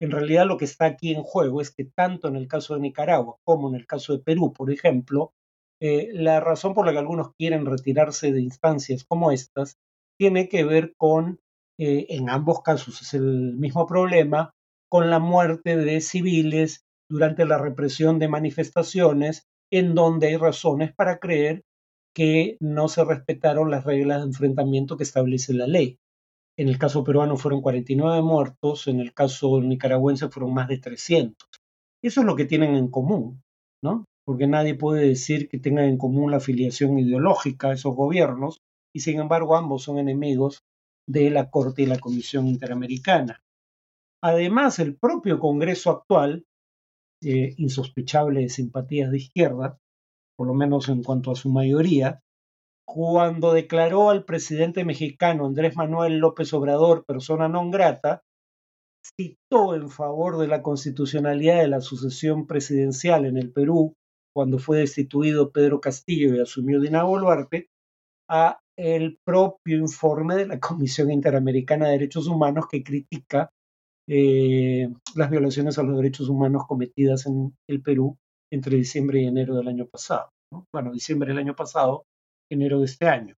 En 0.00 0.10
realidad 0.10 0.46
lo 0.46 0.56
que 0.56 0.64
está 0.64 0.86
aquí 0.86 1.12
en 1.12 1.22
juego 1.22 1.60
es 1.60 1.70
que 1.70 1.84
tanto 1.84 2.28
en 2.28 2.36
el 2.36 2.46
caso 2.46 2.74
de 2.74 2.80
Nicaragua 2.80 3.36
como 3.44 3.68
en 3.68 3.74
el 3.74 3.86
caso 3.86 4.12
de 4.12 4.22
Perú, 4.22 4.52
por 4.52 4.70
ejemplo, 4.70 5.32
eh, 5.80 6.10
la 6.12 6.40
razón 6.40 6.74
por 6.74 6.86
la 6.86 6.92
que 6.92 6.98
algunos 6.98 7.32
quieren 7.34 7.66
retirarse 7.66 8.32
de 8.32 8.40
instancias 8.40 9.04
como 9.04 9.30
estas 9.30 9.78
tiene 10.18 10.48
que 10.48 10.64
ver 10.64 10.94
con, 10.96 11.40
eh, 11.78 12.06
en 12.10 12.30
ambos 12.30 12.62
casos 12.62 13.00
es 13.02 13.14
el 13.14 13.54
mismo 13.56 13.86
problema, 13.86 14.52
con 14.90 15.10
la 15.10 15.18
muerte 15.18 15.76
de 15.76 16.00
civiles 16.00 16.84
durante 17.08 17.44
la 17.44 17.58
represión 17.58 18.18
de 18.18 18.28
manifestaciones 18.28 19.46
en 19.70 19.94
donde 19.94 20.28
hay 20.28 20.36
razones 20.36 20.92
para 20.94 21.18
creer 21.18 21.62
que 22.18 22.56
no 22.58 22.88
se 22.88 23.04
respetaron 23.04 23.70
las 23.70 23.84
reglas 23.84 24.18
de 24.18 24.26
enfrentamiento 24.26 24.96
que 24.96 25.04
establece 25.04 25.54
la 25.54 25.68
ley. 25.68 26.00
En 26.58 26.66
el 26.66 26.76
caso 26.76 27.04
peruano 27.04 27.36
fueron 27.36 27.62
49 27.62 28.22
muertos, 28.22 28.88
en 28.88 28.98
el 28.98 29.14
caso 29.14 29.60
nicaragüense 29.60 30.28
fueron 30.28 30.52
más 30.52 30.66
de 30.66 30.78
300. 30.78 31.48
Eso 32.02 32.20
es 32.20 32.26
lo 32.26 32.34
que 32.34 32.44
tienen 32.44 32.74
en 32.74 32.88
común, 32.88 33.40
¿no? 33.84 34.04
Porque 34.26 34.48
nadie 34.48 34.74
puede 34.74 35.06
decir 35.06 35.48
que 35.48 35.60
tengan 35.60 35.84
en 35.84 35.96
común 35.96 36.32
la 36.32 36.38
afiliación 36.38 36.98
ideológica 36.98 37.68
a 37.68 37.74
esos 37.74 37.94
gobiernos, 37.94 38.58
y 38.92 38.98
sin 38.98 39.20
embargo 39.20 39.56
ambos 39.56 39.84
son 39.84 39.98
enemigos 39.98 40.64
de 41.08 41.30
la 41.30 41.50
Corte 41.50 41.82
y 41.82 41.86
la 41.86 42.00
Comisión 42.00 42.48
Interamericana. 42.48 43.44
Además, 44.24 44.80
el 44.80 44.96
propio 44.96 45.38
Congreso 45.38 45.92
actual 45.92 46.44
eh, 47.22 47.54
insospechables 47.58 48.54
simpatías 48.54 49.12
de 49.12 49.18
izquierda, 49.18 49.78
por 50.38 50.46
lo 50.46 50.54
menos 50.54 50.88
en 50.88 51.02
cuanto 51.02 51.32
a 51.32 51.34
su 51.34 51.50
mayoría, 51.50 52.22
cuando 52.86 53.52
declaró 53.52 54.08
al 54.08 54.24
presidente 54.24 54.84
mexicano 54.84 55.46
Andrés 55.46 55.76
Manuel 55.76 56.18
López 56.18 56.54
Obrador 56.54 57.04
persona 57.04 57.48
non 57.48 57.74
grata, 57.74 58.22
citó 59.02 59.74
en 59.74 59.90
favor 59.90 60.38
de 60.38 60.46
la 60.46 60.62
constitucionalidad 60.62 61.58
de 61.58 61.66
la 61.68 61.80
sucesión 61.80 62.46
presidencial 62.46 63.26
en 63.26 63.36
el 63.36 63.50
Perú, 63.50 63.94
cuando 64.32 64.60
fue 64.60 64.78
destituido 64.78 65.50
Pedro 65.50 65.80
Castillo 65.80 66.36
y 66.36 66.40
asumió 66.40 66.80
Dina 66.80 67.02
Boluarte, 67.02 67.66
a 68.30 68.60
el 68.76 69.18
propio 69.24 69.78
informe 69.78 70.36
de 70.36 70.46
la 70.46 70.60
Comisión 70.60 71.10
Interamericana 71.10 71.86
de 71.86 71.98
Derechos 71.98 72.28
Humanos 72.28 72.66
que 72.70 72.84
critica 72.84 73.50
eh, 74.06 74.88
las 75.16 75.30
violaciones 75.30 75.78
a 75.78 75.82
los 75.82 75.96
derechos 75.96 76.28
humanos 76.28 76.62
cometidas 76.68 77.26
en 77.26 77.56
el 77.66 77.82
Perú 77.82 78.16
entre 78.50 78.76
diciembre 78.76 79.22
y 79.22 79.26
enero 79.26 79.54
del 79.54 79.68
año 79.68 79.86
pasado. 79.86 80.30
Bueno, 80.72 80.92
diciembre 80.92 81.28
del 81.28 81.38
año 81.38 81.54
pasado, 81.54 82.04
enero 82.50 82.80
de 82.80 82.86
este 82.86 83.06
año. 83.06 83.34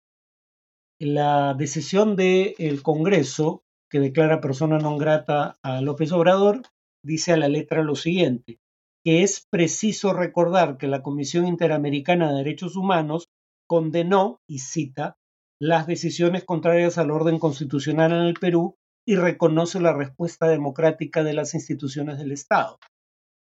La 1.01 1.55
decisión 1.55 2.17
del 2.17 2.83
Congreso, 2.83 3.63
que 3.91 4.01
declara 4.01 4.41
persona 4.41 4.79
non 4.79 4.99
grata 4.99 5.57
a 5.63 5.81
López 5.81 6.13
Obrador, 6.13 6.63
dice 7.07 7.33
a 7.33 7.39
la 7.39 7.49
letra 7.49 7.83
lo 7.83 7.95
siguiente, 7.95 8.59
que 9.05 9.23
es 9.23 9.47
preciso 9.49 10.13
recordar 10.13 10.77
que 10.77 10.89
la 10.89 11.03
Comisión 11.03 11.47
Interamericana 11.47 12.29
de 12.29 12.39
Derechos 12.39 12.77
Humanos 12.77 13.31
condenó, 13.67 14.41
y 14.49 14.59
cita, 14.59 15.17
las 15.61 15.87
decisiones 15.87 16.45
contrarias 16.45 16.99
al 16.99 17.11
orden 17.11 17.39
constitucional 17.39 18.13
en 18.13 18.23
el 18.27 18.35
Perú 18.35 18.77
y 19.07 19.17
reconoce 19.17 19.81
la 19.81 19.93
respuesta 19.93 20.49
democrática 20.49 21.23
de 21.23 21.33
las 21.33 21.55
instituciones 21.55 22.19
del 22.19 22.33
Estado. 22.33 22.79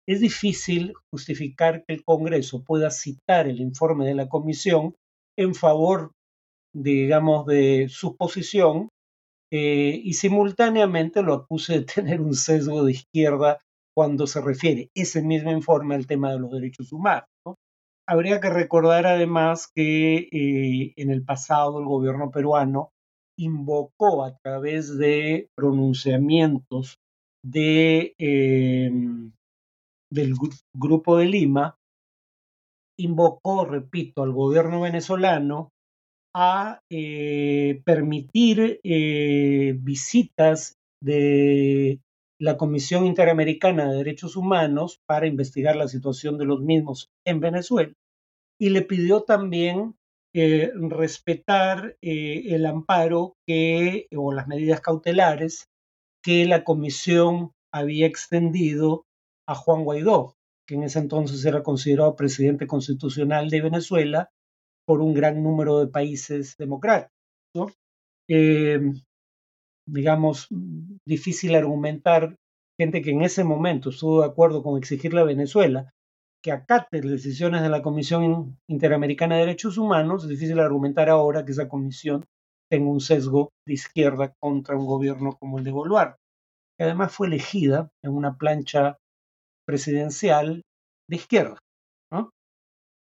Es 0.08 0.20
difícil 0.20 0.94
justificar 1.12 1.84
que 1.84 1.92
el 1.92 2.02
Congreso 2.02 2.64
pueda 2.64 2.90
citar 2.90 3.46
el 3.46 3.60
informe 3.60 4.06
de 4.06 4.14
la 4.14 4.26
Comisión 4.26 4.94
en 5.36 5.54
favor, 5.54 6.12
digamos, 6.74 7.44
de 7.44 7.88
su 7.90 8.16
posición 8.16 8.88
eh, 9.52 10.00
y 10.02 10.14
simultáneamente 10.14 11.22
lo 11.22 11.34
acuse 11.34 11.80
de 11.80 11.84
tener 11.94 12.22
un 12.22 12.34
sesgo 12.34 12.84
de 12.84 12.92
izquierda 12.92 13.60
cuando 13.94 14.26
se 14.26 14.40
refiere 14.40 14.88
ese 14.94 15.22
mismo 15.22 15.50
informe 15.50 15.94
al 15.94 16.06
tema 16.06 16.32
de 16.32 16.38
los 16.38 16.52
derechos 16.52 16.90
humanos. 16.92 17.28
Habría 18.08 18.40
que 18.40 18.48
recordar 18.48 19.06
además 19.06 19.70
que 19.74 20.28
eh, 20.32 20.94
en 20.96 21.10
el 21.10 21.22
pasado 21.22 21.80
el 21.80 21.84
gobierno 21.84 22.30
peruano 22.30 22.92
invocó 23.38 24.24
a 24.24 24.38
través 24.42 24.96
de 24.96 25.48
pronunciamientos 25.54 26.96
de, 27.44 28.14
em, 28.18 29.32
del 30.10 30.34
Grupo 30.74 31.18
de 31.18 31.26
Lima, 31.26 31.76
invocó, 32.98 33.64
repito, 33.64 34.22
al 34.22 34.32
gobierno 34.32 34.80
venezolano 34.80 35.70
a 36.34 36.80
eh, 36.90 37.80
permitir 37.84 38.80
eh, 38.84 39.74
visitas 39.78 40.74
de 41.02 42.00
la 42.40 42.56
Comisión 42.56 43.06
Interamericana 43.06 43.90
de 43.90 43.96
Derechos 43.96 44.36
Humanos 44.36 44.98
para 45.06 45.26
investigar 45.26 45.76
la 45.76 45.88
situación 45.88 46.38
de 46.38 46.44
los 46.44 46.60
mismos 46.60 47.08
en 47.26 47.40
Venezuela 47.40 47.92
y 48.60 48.70
le 48.70 48.82
pidió 48.82 49.22
también 49.22 49.94
eh, 50.34 50.70
respetar 50.74 51.96
el 52.02 52.66
amparo 52.66 53.34
que, 53.46 54.06
o 54.14 54.32
las 54.32 54.46
medidas 54.46 54.80
cautelares 54.80 55.64
que 56.22 56.44
la 56.46 56.64
comisión 56.64 57.52
había 57.72 58.06
extendido 58.06 59.04
a 59.48 59.54
Juan 59.54 59.82
Guaidó, 59.84 60.36
que 60.66 60.74
en 60.74 60.82
ese 60.84 60.98
entonces 60.98 61.44
era 61.44 61.62
considerado 61.62 62.14
presidente 62.14 62.66
constitucional 62.66 63.48
de 63.48 63.62
Venezuela 63.62 64.30
por 64.86 65.00
un 65.00 65.14
gran 65.14 65.42
número 65.42 65.80
de 65.80 65.88
países 65.88 66.56
democráticos. 66.58 67.72
Eh, 68.28 68.78
digamos, 69.86 70.48
difícil 71.06 71.54
argumentar 71.56 72.36
gente 72.78 73.00
que 73.00 73.10
en 73.10 73.22
ese 73.22 73.42
momento 73.42 73.88
estuvo 73.88 74.20
de 74.20 74.26
acuerdo 74.26 74.62
con 74.62 74.76
exigirle 74.76 75.20
a 75.20 75.24
Venezuela 75.24 75.90
que 76.42 76.52
acate 76.52 77.02
las 77.02 77.12
decisiones 77.12 77.62
de 77.62 77.70
la 77.70 77.82
Comisión 77.82 78.58
Interamericana 78.68 79.34
de 79.34 79.40
Derechos 79.40 79.78
Humanos, 79.78 80.24
es 80.24 80.28
difícil 80.28 80.60
argumentar 80.60 81.08
ahora 81.08 81.44
que 81.44 81.52
esa 81.52 81.68
comisión 81.68 82.24
tenga 82.70 82.90
un 82.90 83.00
sesgo 83.00 83.50
de 83.66 83.72
izquierda 83.72 84.34
contra 84.38 84.76
un 84.76 84.86
gobierno 84.86 85.36
como 85.36 85.58
el 85.58 85.64
de 85.64 85.72
Boluarte, 85.72 86.20
que 86.76 86.84
además 86.84 87.12
fue 87.12 87.26
elegida 87.26 87.90
en 88.04 88.12
una 88.12 88.36
plancha 88.36 88.98
presidencial 89.68 90.62
de 91.08 91.16
izquierda. 91.16 91.58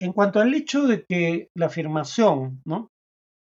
En 0.02 0.14
cuanto 0.14 0.40
al 0.40 0.52
hecho 0.56 0.88
de 0.88 1.06
que 1.06 1.50
la 1.56 1.68
afirmación, 1.68 2.62
¿no? 2.66 2.88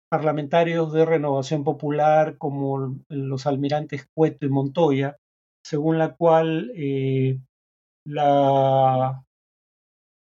parlamentarios 0.09 0.93
de 0.93 1.05
renovación 1.05 1.65
popular 1.65 2.39
como 2.39 2.97
los 3.09 3.47
almirantes 3.49 4.07
Cueto 4.15 4.47
y 4.47 4.49
Montoya, 4.49 5.17
según 5.65 5.99
la 5.99 6.15
cual 6.15 6.71
eh, 6.77 7.41
la 8.07 9.27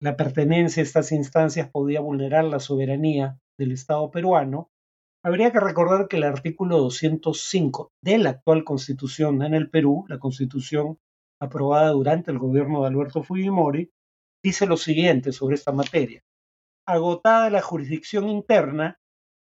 la 0.02 0.16
pertenencia 0.16 0.82
a 0.82 0.84
estas 0.84 1.12
instancias 1.12 1.70
podía 1.70 2.00
vulnerar 2.00 2.44
la 2.44 2.58
soberanía 2.58 3.38
del 3.58 3.72
Estado 3.72 4.10
peruano, 4.10 4.68
habría 5.22 5.52
que 5.52 5.60
recordar 5.60 6.08
que 6.08 6.16
el 6.16 6.24
artículo 6.24 6.78
205 6.78 7.90
de 8.02 8.18
la 8.18 8.30
actual 8.30 8.64
constitución 8.64 9.42
en 9.42 9.54
el 9.54 9.68
Perú, 9.68 10.06
la 10.08 10.18
constitución 10.18 10.96
aprobada 11.40 11.90
durante 11.90 12.30
el 12.30 12.38
gobierno 12.38 12.82
de 12.82 12.88
Alberto 12.88 13.22
Fujimori, 13.22 13.90
dice 14.44 14.66
lo 14.66 14.76
siguiente 14.76 15.32
sobre 15.32 15.54
esta 15.54 15.72
materia. 15.72 16.22
Agotada 16.86 17.50
la 17.50 17.62
jurisdicción 17.62 18.28
interna, 18.28 18.98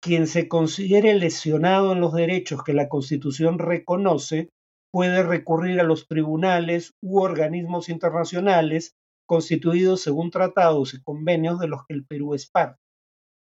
quien 0.03 0.27
se 0.27 0.49
considere 0.49 1.15
lesionado 1.15 1.93
en 1.93 2.01
los 2.01 2.13
derechos 2.13 2.63
que 2.63 2.73
la 2.73 2.89
Constitución 2.89 3.59
reconoce 3.59 4.49
puede 4.93 5.23
recurrir 5.23 5.81
a 5.81 5.85
los 5.85 6.09
tribunales 6.09 6.95
u 7.03 7.21
organismos 7.21 7.89
internacionales 7.89 8.95
constituidos 9.29 10.01
según 10.01 10.31
tratados 10.31 10.95
y 10.95 11.03
convenios 11.03 11.61
de 11.61 11.69
los 11.69 11.87
que 11.87 11.95
el 11.95 12.05
Perú 12.05 12.35
es 12.35 12.51
parte. 12.51 12.79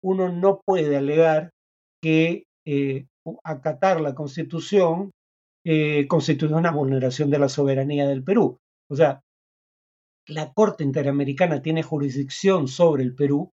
Uno 0.04 0.30
no 0.30 0.62
puede 0.64 0.96
alegar 0.98 1.50
que 2.02 2.44
eh, 2.68 3.08
acatar 3.44 4.00
la 4.00 4.14
Constitución 4.14 5.12
eh, 5.66 6.08
constituye 6.08 6.54
una 6.54 6.72
vulneración 6.72 7.30
de 7.30 7.40
la 7.40 7.50
soberanía 7.50 8.08
del 8.08 8.24
Perú. 8.24 8.60
O 8.90 8.96
sea, 8.96 9.22
la 10.28 10.54
Corte 10.54 10.84
Interamericana 10.84 11.62
tiene 11.62 11.84
jurisdicción 11.84 12.68
sobre 12.68 13.04
el 13.04 13.16
Perú 13.16 13.52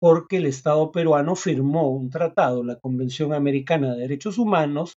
porque 0.00 0.38
el 0.38 0.46
Estado 0.46 0.90
peruano 0.92 1.36
firmó 1.36 1.90
un 1.90 2.10
tratado, 2.10 2.64
la 2.64 2.76
Convención 2.76 3.34
Americana 3.34 3.92
de 3.92 4.02
Derechos 4.02 4.38
Humanos, 4.38 4.94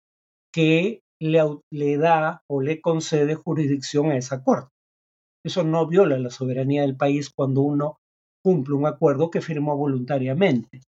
que 0.53 1.03
le, 1.21 1.97
da 1.97 2.43
o 2.49 2.61
le 2.61 2.81
concede 2.81 3.35
jurisdicción 3.35 4.11
a 4.11 4.17
esa 4.17 4.43
Corte. 4.43 4.71
Eso 5.45 5.65
no 5.65 5.87
viola 5.87 6.19
la 6.19 6.31
soberanía 6.31 6.83
del 6.83 6.97
país 6.97 7.31
cuando 7.31 7.63
uno 7.63 7.99
cumple 8.43 8.75
un 8.75 8.87
acuerdo 8.87 9.31
que 9.31 9.41
firmó 9.41 9.77
voluntariamente. 9.77 10.83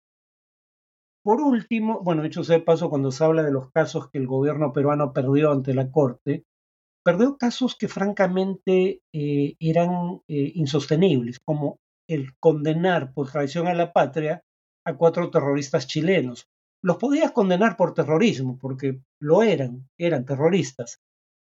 Por 1.22 1.40
último, 1.42 2.00
bueno, 2.02 2.24
hecho 2.24 2.44
sea 2.44 2.58
de 2.58 2.64
paso, 2.64 2.88
cuando 2.88 3.12
se 3.12 3.24
habla 3.24 3.42
de 3.42 3.52
los 3.52 3.70
casos 3.72 4.08
que 4.10 4.18
el 4.18 4.26
gobierno 4.26 4.72
peruano 4.72 5.12
perdió 5.12 5.52
ante 5.52 5.74
la 5.74 5.90
Corte, 5.90 6.44
perdió 7.04 7.36
casos 7.36 7.76
que 7.76 7.88
francamente 7.88 9.00
eh, 9.12 9.54
eran 9.60 10.22
eh, 10.28 10.52
insostenibles, 10.54 11.38
como 11.44 11.78
el 12.08 12.34
condenar 12.38 13.12
por 13.12 13.30
traición 13.30 13.66
a 13.66 13.74
la 13.74 13.92
patria 13.92 14.42
a 14.86 14.96
cuatro 14.96 15.30
terroristas 15.30 15.86
chilenos. 15.86 16.46
Los 16.82 16.96
podías 16.96 17.32
condenar 17.32 17.76
por 17.76 17.92
terrorismo, 17.92 18.58
porque 18.58 19.00
lo 19.20 19.42
eran, 19.42 19.88
eran 19.98 20.24
terroristas, 20.24 21.00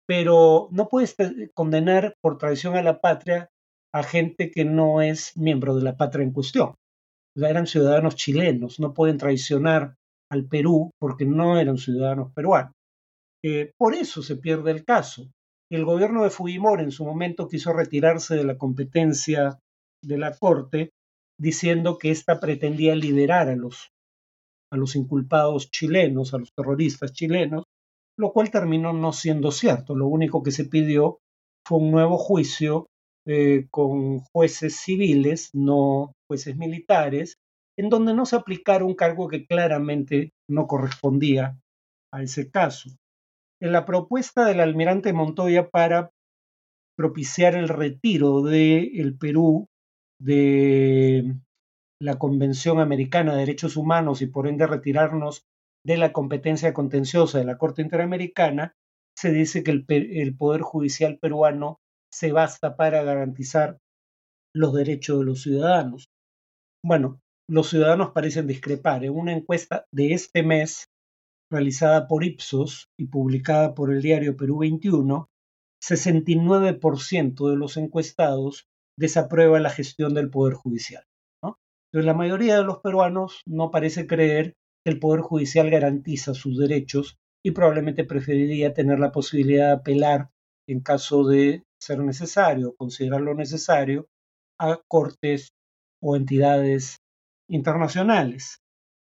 pero 0.08 0.70
no 0.72 0.88
puedes 0.88 1.16
condenar 1.54 2.16
por 2.22 2.38
traición 2.38 2.78
a 2.78 2.84
la 2.84 3.02
patria 3.02 3.50
a 3.94 4.04
gente 4.04 4.50
que 4.50 4.64
no 4.64 5.02
es 5.02 5.36
miembro 5.36 5.76
de 5.76 5.84
la 5.84 5.98
patria 5.98 6.24
en 6.24 6.32
cuestión. 6.32 6.76
Sea, 7.38 7.50
eran 7.50 7.68
ciudadanos 7.68 8.16
chilenos, 8.16 8.80
no 8.80 8.94
pueden 8.94 9.18
traicionar 9.18 9.96
al 10.32 10.48
Perú 10.48 10.92
porque 11.00 11.26
no 11.26 11.60
eran 11.60 11.78
ciudadanos 11.78 12.32
peruanos. 12.34 12.74
Eh, 13.46 13.72
por 13.78 13.94
eso 13.94 14.22
se 14.24 14.38
pierde 14.38 14.72
el 14.72 14.84
caso. 14.84 15.30
El 15.72 15.86
gobierno 15.86 16.24
de 16.24 16.30
Fujimori 16.30 16.84
en 16.84 16.92
su 16.92 17.06
momento 17.06 17.48
quiso 17.48 17.74
retirarse 17.74 18.36
de 18.36 18.44
la 18.44 18.58
competencia 18.58 19.60
de 20.04 20.18
la 20.18 20.36
Corte, 20.36 20.92
diciendo 21.40 21.98
que 21.98 22.10
ésta 22.10 22.40
pretendía 22.40 22.96
liberar 22.96 23.50
a 23.50 23.56
los, 23.56 23.92
a 24.72 24.78
los 24.78 24.96
inculpados 24.96 25.70
chilenos, 25.70 26.34
a 26.34 26.40
los 26.40 26.52
terroristas 26.54 27.14
chilenos, 27.14 27.64
lo 28.18 28.32
cual 28.32 28.50
terminó 28.50 28.94
no 28.94 29.14
siendo 29.14 29.52
cierto. 29.52 29.96
Lo 29.96 30.08
único 30.08 30.42
que 30.42 30.52
se 30.52 30.66
pidió 30.66 31.20
fue 31.68 31.80
un 31.80 31.92
nuevo 31.92 32.18
juicio 32.18 32.88
eh, 33.28 33.68
con 33.70 34.20
jueces 34.20 34.78
civiles, 34.78 35.50
no 35.54 36.14
jueces 36.30 36.56
militares, 36.58 37.38
en 37.78 37.90
donde 37.90 38.14
no 38.14 38.26
se 38.26 38.36
aplicara 38.36 38.86
un 38.86 38.96
cargo 38.96 39.28
que 39.28 39.46
claramente 39.46 40.32
no 40.50 40.66
correspondía 40.66 41.60
a 42.14 42.24
ese 42.24 42.50
caso. 42.50 42.90
En 43.62 43.72
la 43.72 43.86
propuesta 43.86 44.46
del 44.46 44.60
almirante 44.60 45.14
Montoya 45.14 45.70
para 45.70 46.12
propiciar 46.98 47.56
el 47.56 47.68
retiro 47.68 48.42
del 48.42 49.18
Perú 49.18 49.68
de 50.20 51.36
la 52.02 52.18
Convención 52.18 52.80
Americana 52.80 53.34
de 53.34 53.40
Derechos 53.40 53.78
Humanos 53.78 54.22
y 54.22 54.28
por 54.28 54.48
ende 54.48 54.68
retirarnos 54.68 55.44
de 55.86 55.98
la 55.98 56.12
competencia 56.12 56.74
contenciosa 56.74 57.40
de 57.40 57.46
la 57.46 57.58
Corte 57.58 57.82
Interamericana, 57.82 58.74
se 59.18 59.32
dice 59.32 59.64
que 59.64 59.72
el, 59.72 60.36
Poder 60.36 60.62
Judicial 60.62 61.18
peruano 61.20 61.80
se 62.12 62.32
basta 62.32 62.76
para 62.76 63.04
garantizar 63.04 63.78
los 64.56 64.74
derechos 64.74 65.20
de 65.20 65.26
los 65.26 65.42
ciudadanos. 65.42 66.10
Bueno, 66.84 67.20
los 67.50 67.70
ciudadanos 67.70 68.12
parecen 68.12 68.48
discrepar. 68.48 69.06
En 69.06 69.14
una 69.14 69.34
encuesta 69.34 69.86
de 69.92 70.14
este 70.14 70.44
mes, 70.44 70.88
realizada 71.52 72.08
por 72.08 72.24
Ipsos 72.24 72.90
y 73.00 73.06
publicada 73.08 73.74
por 73.74 73.94
el 73.94 74.02
diario 74.02 74.36
Perú 74.36 74.60
21, 74.60 75.28
69% 75.84 77.50
de 77.50 77.56
los 77.56 77.78
encuestados 77.78 78.68
desaprueba 78.98 79.60
la 79.60 79.70
gestión 79.70 80.14
del 80.14 80.30
Poder 80.30 80.56
Judicial. 80.56 81.04
Entonces, 81.44 82.06
la 82.06 82.14
mayoría 82.14 82.58
de 82.58 82.64
los 82.64 82.80
peruanos 82.80 83.42
no 83.46 83.72
parece 83.72 84.08
creer 84.08 84.56
que 84.84 84.92
el 84.92 85.00
Poder 85.00 85.22
Judicial 85.22 85.70
garantiza 85.70 86.34
sus 86.34 86.58
derechos 86.58 87.18
y 87.46 87.52
probablemente 87.52 88.04
preferiría 88.04 88.74
tener 88.74 89.00
la 89.00 89.12
posibilidad 89.12 89.68
de 89.68 89.74
apelar 89.74 90.30
en 90.68 90.82
caso 90.82 91.26
de 91.26 91.64
ser 91.80 92.00
necesario, 92.00 92.76
considerarlo 92.76 93.34
necesario, 93.34 94.08
a 94.60 94.80
cortes 94.88 95.50
o 96.02 96.16
entidades 96.16 96.98
internacionales. 97.50 98.60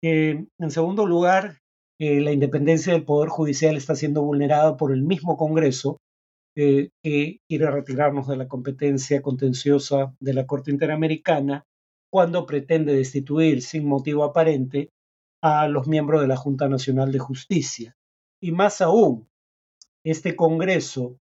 Eh, 0.04 0.46
en 0.60 0.72
segundo 0.72 1.06
lugar, 1.06 1.60
eh, 2.00 2.22
la 2.22 2.32
independencia 2.32 2.94
del 2.94 3.06
Poder 3.06 3.30
Judicial 3.30 3.76
está 3.76 3.96
siendo 3.96 4.22
vulnerada 4.22 4.78
por 4.78 4.92
el 4.92 5.02
mismo 5.02 5.38
Congreso, 5.38 5.98
eh, 6.56 6.90
que 7.04 7.40
quiere 7.48 7.70
retirarnos 7.70 8.28
de 8.28 8.38
la 8.38 8.48
competencia 8.48 9.22
contenciosa 9.22 10.16
de 10.20 10.34
la 10.34 10.46
Corte 10.46 10.72
Interamericana 10.72 11.64
cuando 12.12 12.46
pretende 12.46 12.96
destituir 12.96 13.62
sin 13.62 13.88
motivo 13.88 14.24
aparente 14.24 14.90
a 15.42 15.68
los 15.68 15.88
miembros 15.88 16.22
de 16.22 16.28
la 16.28 16.36
Junta 16.36 16.68
Nacional 16.68 17.12
de 17.12 17.20
Justicia. 17.20 17.96
Y 18.42 18.52
más 18.52 18.82
aún, 18.82 19.28
este 20.04 20.36
Congreso, 20.36 21.18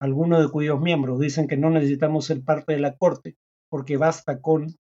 algunos 0.00 0.40
de 0.40 0.48
cuyos 0.50 0.80
miembros 0.80 1.20
dicen 1.20 1.48
que 1.48 1.56
no 1.56 1.70
necesitamos 1.70 2.26
ser 2.26 2.42
parte 2.42 2.74
de 2.74 2.80
la 2.80 2.96
Corte 2.96 3.36
porque 3.70 3.96
basta 3.96 4.40
con 4.40 4.76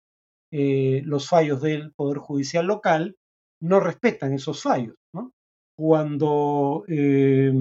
eh, 0.51 1.01
los 1.05 1.27
fallos 1.27 1.61
del 1.61 1.93
Poder 1.93 2.19
Judicial 2.19 2.65
local, 2.65 3.15
no 3.61 3.79
respetan 3.79 4.33
esos 4.33 4.61
fallos. 4.61 4.95
Cuando, 5.77 6.85
eh, 6.87 7.51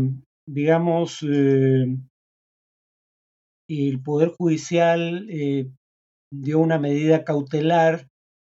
digamos, 0.47 1.25
el 3.69 4.03
Poder 4.03 4.31
Judicial 4.31 5.27
eh, 5.31 5.71
dio 6.33 6.59
una 6.59 6.79
medida 6.79 7.25
cautelar 7.25 8.09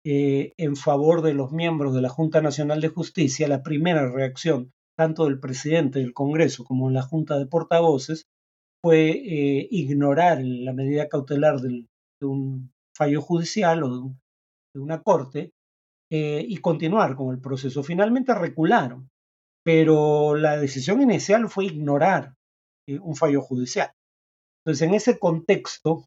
eh, 0.06 0.54
en 0.58 0.76
favor 0.76 1.22
de 1.22 1.34
los 1.34 1.52
miembros 1.52 1.94
de 1.94 2.02
la 2.02 2.10
Junta 2.10 2.42
Nacional 2.42 2.82
de 2.82 2.90
Justicia, 2.90 3.48
la 3.48 3.64
primera 3.64 4.10
reacción 4.10 4.72
tanto 4.98 5.26
del 5.26 5.40
presidente 5.40 6.00
del 6.00 6.14
Congreso 6.14 6.64
como 6.64 6.88
de 6.88 6.96
la 6.96 7.02
Junta 7.04 7.38
de 7.38 7.46
Portavoces 7.46 8.26
fue 8.82 9.10
eh, 9.10 9.68
ignorar 9.72 10.42
la 10.44 10.74
medida 10.74 11.10
cautelar 11.10 11.60
de 11.60 11.86
un 12.22 12.72
fallo 12.96 13.22
judicial 13.22 13.84
o 13.84 13.90
de, 14.74 14.80
una 14.80 15.02
corte 15.02 15.52
y 16.10 16.56
continuar 16.58 17.16
con 17.16 17.34
el 17.34 17.42
proceso. 17.42 17.84
Finalmente 17.84 18.34
recularon, 18.34 19.10
pero 19.66 20.36
la 20.36 20.56
decisión 20.58 21.02
inicial 21.02 21.50
fue 21.50 21.66
ignorar 21.66 22.36
un 22.88 23.16
fallo 23.16 23.42
judicial. 23.42 23.92
Entonces, 24.64 24.88
en 24.88 24.94
ese 24.94 25.20
contexto, 25.20 26.06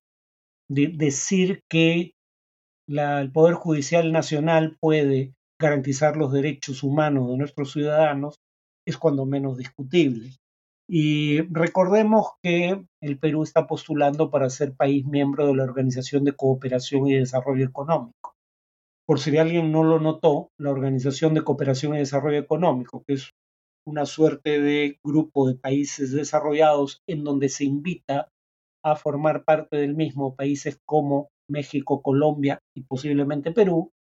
de 0.71 0.87
decir 0.87 1.63
que 1.69 2.13
el 2.89 3.33
Poder 3.33 3.55
Judicial 3.55 4.13
Nacional 4.13 4.77
puede 4.81 5.35
garantizar 5.61 6.17
los 6.17 6.33
derechos 6.33 6.83
humanos 6.83 7.29
de 7.29 7.37
nuestros 7.37 7.73
ciudadanos 7.73 8.37
es 8.87 8.97
cuando 8.97 9.27
menos 9.27 9.59
discutible. 9.59 10.37
Y 10.93 11.43
recordemos 11.43 12.33
que 12.43 12.85
el 13.01 13.19
Perú 13.21 13.45
está 13.45 13.69
postulando 13.69 14.29
para 14.29 14.51
ser 14.51 14.75
país 14.75 15.07
miembro 15.07 15.47
de 15.47 15.55
la 15.55 15.63
Organización 15.63 16.25
de 16.25 16.33
Cooperación 16.33 17.07
y 17.07 17.15
Desarrollo 17.15 17.65
Económico. 17.65 18.35
Por 19.07 19.21
si 19.21 19.39
alguien 19.39 19.71
no 19.71 19.85
lo 19.85 20.01
notó, 20.01 20.49
la 20.59 20.73
Organización 20.73 21.35
de 21.35 21.45
Cooperación 21.45 21.95
y 21.95 21.99
Desarrollo 21.99 22.41
Económico, 22.41 23.05
que 23.07 23.15
es 23.15 23.31
una 23.87 24.05
suerte 24.05 24.61
de 24.61 24.99
grupo 25.05 25.47
de 25.47 25.55
países 25.55 26.11
desarrollados 26.11 27.03
en 27.09 27.23
donde 27.23 27.51
se 27.51 27.65
invita 27.65 28.29
a 28.85 28.97
formar 28.97 29.45
parte 29.45 29.77
del 29.77 29.95
mismo 29.95 30.35
países 30.35 30.81
como 30.85 31.29
México, 31.49 32.03
Colombia 32.03 32.59
y 32.77 32.83
posiblemente 32.83 33.53
Perú, 33.53 33.93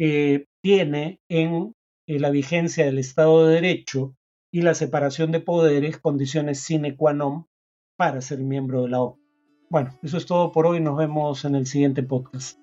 eh, 0.00 0.46
tiene 0.64 1.18
en, 1.30 1.74
la 2.06 2.30
vigencia 2.30 2.86
del 2.86 3.00
Estado 3.00 3.46
de 3.46 3.56
Derecho 3.56 4.14
y 4.52 4.62
la 4.62 4.74
separación 4.74 5.32
de 5.32 5.40
poderes 5.40 5.98
condiciones 5.98 6.60
sine 6.60 6.94
qua 6.94 7.12
non 7.16 7.48
para 7.96 8.20
ser 8.20 8.38
miembro 8.38 8.84
de 8.84 8.90
la 8.92 9.00
ONU. 9.00 9.18
Bueno, 9.72 9.98
eso 10.04 10.18
es 10.18 10.26
todo 10.26 10.52
por 10.52 10.66
hoy. 10.66 10.78
Nos 10.78 10.98
vemos 10.98 11.44
en 11.46 11.56
el 11.56 11.66
siguiente 11.66 12.02
podcast. 12.02 12.61